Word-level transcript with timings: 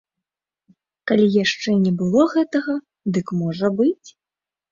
Калі 1.09 1.27
яшчэ 1.43 1.75
не 1.83 1.91
было 2.01 2.23
гэтага, 2.35 2.75
дык 3.17 3.27
можа 3.43 3.67
быць! 3.83 4.09